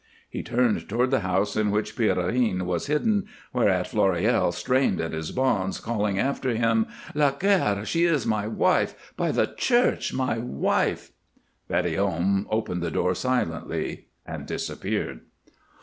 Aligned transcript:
He 0.27 0.41
turned 0.41 0.89
toward 0.89 1.11
the 1.11 1.19
house 1.19 1.55
in 1.55 1.69
which 1.69 1.95
Pierrine 1.95 2.63
was 2.65 2.87
hidden, 2.87 3.27
whereat 3.53 3.85
Floréal 3.91 4.51
strained 4.51 4.99
at 4.99 5.11
his 5.11 5.31
bonds, 5.31 5.79
calling 5.79 6.17
after 6.17 6.55
him: 6.55 6.87
"Laguerre! 7.13 7.85
She 7.85 8.05
is 8.05 8.25
my 8.25 8.47
wife 8.47 9.13
by 9.15 9.31
the 9.31 9.53
Church! 9.55 10.11
My 10.11 10.39
wife." 10.39 11.11
Petithomme 11.69 12.47
opened 12.49 12.81
the 12.81 12.89
door 12.89 13.13
silently 13.13 14.07
and 14.25 14.47
disappeared. 14.47 15.19